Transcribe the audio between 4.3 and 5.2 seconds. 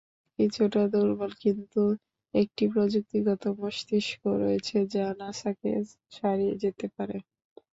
রয়েছে যা